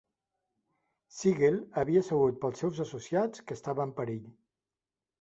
Siegel 1.17 1.59
havia 1.83 2.05
sabut 2.09 2.41
pels 2.47 2.65
seus 2.65 2.83
associats 2.89 3.47
que 3.49 3.61
estava 3.63 3.89
en 3.89 3.97
perill. 4.03 4.29